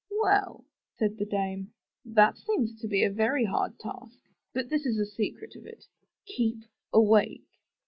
[0.19, 0.65] Well,''
[0.97, 1.73] said the dame,
[2.05, 4.17] *'that seems to be a very hard task.
[4.51, 5.85] But this is the secret of it—
[6.25, 7.45] keep awake